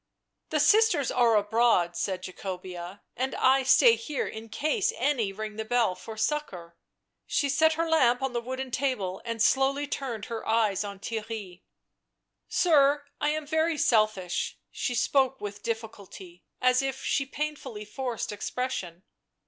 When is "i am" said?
13.19-13.45